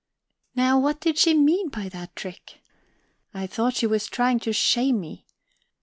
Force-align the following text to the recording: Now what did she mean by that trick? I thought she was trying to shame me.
Now 0.55 0.79
what 0.79 0.99
did 0.99 1.19
she 1.19 1.35
mean 1.35 1.69
by 1.69 1.87
that 1.89 2.15
trick? 2.15 2.59
I 3.35 3.45
thought 3.45 3.75
she 3.75 3.85
was 3.85 4.07
trying 4.07 4.39
to 4.39 4.51
shame 4.51 4.99
me. 4.99 5.27